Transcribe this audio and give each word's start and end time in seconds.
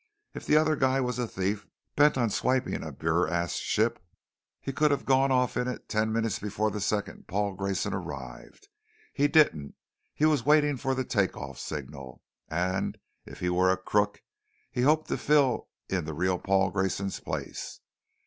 "If 0.33 0.47
the 0.47 0.57
other 0.57 0.75
guy 0.75 0.99
was 0.99 1.19
a 1.19 1.27
thief 1.27 1.67
bent 1.95 2.17
on 2.17 2.31
swiping 2.31 2.81
a 2.83 2.91
BurAst 2.91 3.61
ship, 3.61 4.03
he 4.59 4.73
could 4.73 4.89
have 4.89 5.05
gone 5.05 5.31
off 5.31 5.55
in 5.55 5.67
it 5.67 5.87
ten 5.87 6.11
minutes 6.11 6.39
before 6.39 6.71
the 6.71 6.81
second 6.81 7.27
Paul 7.27 7.53
Grayson 7.53 7.93
arrived. 7.93 8.67
He 9.13 9.27
didn't. 9.27 9.75
He 10.15 10.25
was 10.25 10.43
waiting 10.43 10.77
for 10.77 10.95
the 10.95 11.03
take 11.05 11.37
off 11.37 11.59
signal; 11.59 12.23
and 12.47 12.97
if 13.27 13.41
he 13.41 13.49
were 13.51 13.69
a 13.69 13.77
crook, 13.77 14.23
he 14.71 14.81
hoped 14.81 15.07
to 15.09 15.17
fill 15.19 15.69
in 15.87 16.05
the 16.05 16.15
real 16.15 16.39
Paul 16.39 16.71
Grayson's 16.71 17.19
place. 17.19 17.79